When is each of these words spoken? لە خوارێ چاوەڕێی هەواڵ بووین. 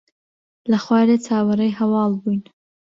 لە 0.71 0.77
خوارێ 0.85 1.17
چاوەڕێی 1.25 1.77
هەواڵ 1.79 2.11
بووین. 2.19 2.41